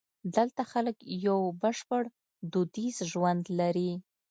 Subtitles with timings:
[0.35, 0.97] دلته خلک
[1.27, 2.03] یو بشپړ
[2.51, 3.91] دودیز ژوند لري.